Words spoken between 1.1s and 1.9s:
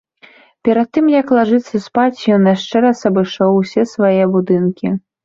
як лажыцца